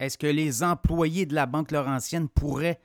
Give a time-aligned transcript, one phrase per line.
[0.00, 2.80] Est-ce que les employés de la Banque Laurentienne pourraient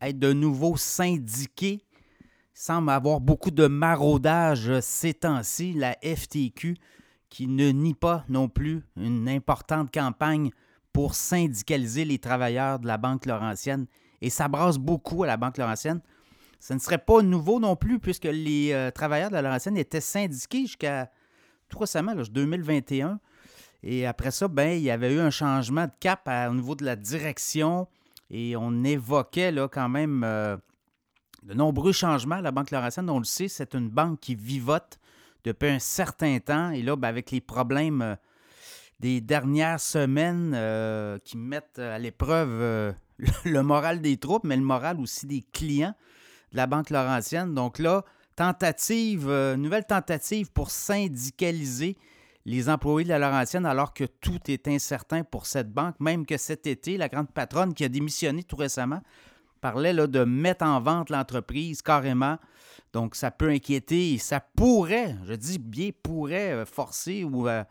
[0.00, 1.82] être de nouveau syndiqués?
[2.20, 5.72] Il semble avoir beaucoup de maraudage ces temps-ci.
[5.72, 6.76] La FTQ
[7.30, 10.50] qui ne nie pas non plus une importante campagne
[10.92, 13.86] pour syndicaliser les travailleurs de la Banque Laurentienne.
[14.20, 16.00] Et ça brasse beaucoup à la Banque Laurentienne.
[16.60, 20.00] Ce ne serait pas nouveau non plus, puisque les euh, travailleurs de la Laurentienne étaient
[20.00, 21.10] syndiqués jusqu'à
[21.68, 23.20] tout récemment, là, 2021.
[23.82, 26.84] Et après ça, ben, il y avait eu un changement de cap au niveau de
[26.84, 27.86] la direction
[28.30, 30.56] et on évoquait là, quand même euh,
[31.44, 33.08] de nombreux changements à la Banque Laurentienne.
[33.08, 34.98] On le sait, c'est une banque qui vivote
[35.44, 36.70] depuis un certain temps.
[36.70, 38.16] Et là, ben, avec les problèmes euh,
[39.00, 42.94] des dernières semaines euh, qui mettent à l'épreuve
[43.44, 45.94] le moral des troupes, mais le moral aussi des clients
[46.52, 47.54] de la Banque Laurentienne.
[47.54, 48.04] Donc là,
[48.36, 51.96] tentative, nouvelle tentative pour syndicaliser
[52.48, 56.38] les employés de la Laurentienne alors que tout est incertain pour cette banque, même que
[56.38, 59.02] cet été, la grande patronne qui a démissionné tout récemment
[59.60, 62.38] parlait de mettre en vente l'entreprise carrément.
[62.94, 67.64] Donc ça peut inquiéter ça pourrait, je dis bien pourrait, euh, forcer ou euh,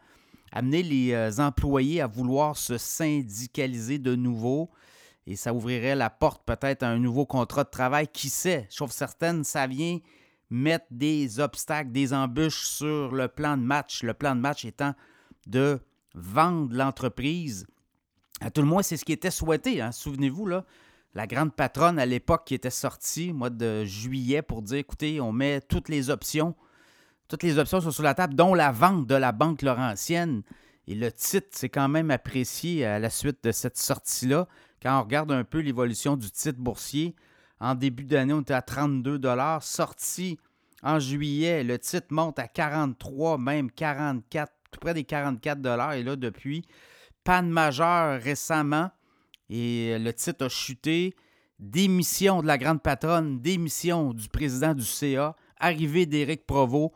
[0.51, 4.69] amener les euh, employés à vouloir se syndicaliser de nouveau.
[5.25, 8.07] Et ça ouvrirait la porte peut-être à un nouveau contrat de travail.
[8.07, 8.67] Qui sait?
[8.69, 9.97] Sauf certaines, ça vient
[10.49, 14.03] mettre des obstacles, des embûches sur le plan de match.
[14.03, 14.93] Le plan de match étant
[15.45, 15.79] de
[16.13, 17.67] vendre l'entreprise.
[18.41, 19.81] À tout le moins, c'est ce qui était souhaité.
[19.81, 19.91] Hein.
[19.91, 20.65] Souvenez-vous, là,
[21.15, 25.31] la grande patronne à l'époque qui était sortie, mois de juillet, pour dire écoutez, on
[25.31, 26.55] met toutes les options.
[27.27, 30.43] Toutes les options sont sur la table, dont la vente de la Banque Laurentienne.
[30.87, 34.47] Et le titre, c'est quand même apprécié à la suite de cette sortie-là.
[34.81, 37.15] Quand on regarde un peu l'évolution du titre boursier,
[37.59, 39.19] en début d'année, on était à 32
[39.61, 40.37] Sorti
[40.83, 46.15] en juillet, le titre monte à 43, même 44, tout près des 44 Et là,
[46.15, 46.63] depuis,
[47.23, 48.91] panne majeure récemment.
[49.49, 51.15] Et le titre a chuté.
[51.59, 56.91] Démission de la grande patronne, démission du président du CA, arrivée d'Éric Provost.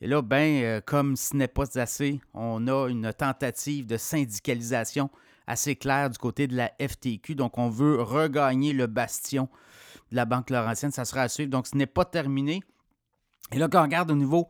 [0.00, 5.10] Et là, ben, euh, comme ce n'est pas assez, on a une tentative de syndicalisation
[5.46, 7.34] assez claire du côté de la FTQ.
[7.34, 9.48] Donc, on veut regagner le bastion
[10.10, 10.92] de la Banque Laurentienne.
[10.92, 11.50] Ça sera à suivre.
[11.50, 12.62] Donc, ce n'est pas terminé.
[13.52, 14.48] Et là, quand on regarde au niveau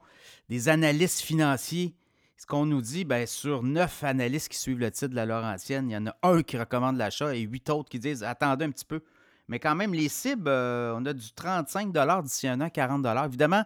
[0.49, 1.95] des analystes financiers,
[2.37, 5.91] ce qu'on nous dit, bien, sur neuf analystes qui suivent le titre de la Laurentienne,
[5.91, 8.71] il y en a un qui recommande l'achat et huit autres qui disent attendez un
[8.71, 9.03] petit peu.
[9.49, 13.65] Mais quand même, les cibles, euh, on a du 35 d'ici un an, 40 Évidemment,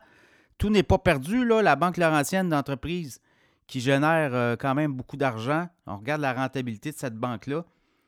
[0.59, 1.45] tout n'est pas perdu.
[1.45, 1.63] Là.
[1.63, 3.21] La Banque Laurentienne d'entreprise
[3.69, 5.69] qui génère euh, quand même beaucoup d'argent.
[5.87, 7.65] On regarde la rentabilité de cette banque-là.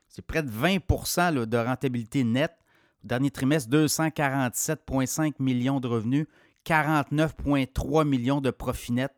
[0.08, 2.56] C'est près de 20% de rentabilité nette.
[3.04, 6.26] Dernier trimestre, 247,5 millions de revenus,
[6.66, 9.12] 49,3 millions de profit net.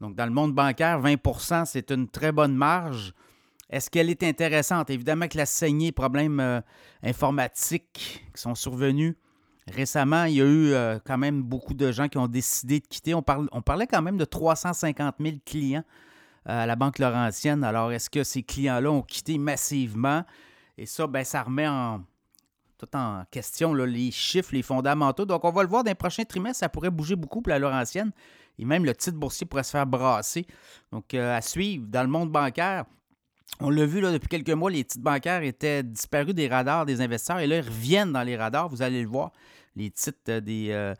[0.00, 3.14] Donc, dans le monde bancaire, 20% c'est une très bonne marge.
[3.70, 4.90] Est-ce qu'elle est intéressante?
[4.90, 6.60] Évidemment que la saignée, problèmes euh,
[7.02, 9.14] informatiques qui sont survenus
[9.70, 12.86] récemment, il y a eu euh, quand même beaucoup de gens qui ont décidé de
[12.86, 13.14] quitter.
[13.14, 15.84] On, parlait quand même de 350 000 clients
[16.48, 17.64] euh, à la Banque Laurentienne.
[17.64, 20.24] Alors, est-ce que ces clients-là ont quitté massivement?
[20.76, 22.02] Et ça, ben, ça remet en,
[22.78, 25.26] tout en question les chiffres, les fondamentaux.
[25.26, 26.60] Donc, on va le voir dans les prochains trimestres.
[26.60, 28.10] Ça pourrait bouger beaucoup pour la Laurentienne.
[28.58, 30.46] Et même le titre boursier pourrait se faire brasser.
[30.90, 32.84] Donc, euh, à suivre dans le monde bancaire.
[33.58, 37.00] On l'a vu là, depuis quelques mois, les titres bancaires étaient disparus des radars des
[37.00, 38.68] investisseurs et là, ils reviennent dans les radars.
[38.68, 39.32] Vous allez le voir.
[39.76, 40.94] Les titres des, euh,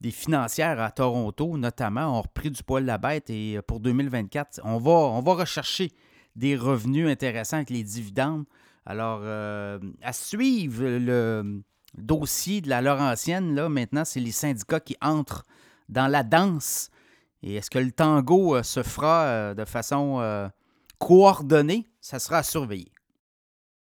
[0.00, 4.60] des financières à Toronto, notamment, ont repris du poil la bête et euh, pour 2024,
[4.64, 5.92] on va, on rechercher
[6.36, 8.44] des revenus intéressants avec les dividendes.
[8.86, 11.62] Alors, euh, à suivre le
[11.96, 15.44] dossier de la Laurentienne, là, maintenant, c'est les syndicats qui entrent
[15.88, 16.90] dans la danse.
[17.42, 20.50] Et est-ce que le tango euh, se fera euh, de façon
[20.98, 21.86] coordonnée?
[22.00, 22.92] Ça sera à surveiller.